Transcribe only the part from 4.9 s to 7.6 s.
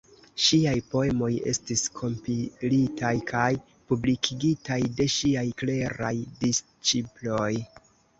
de ŝiaj kleraj disĉiploj.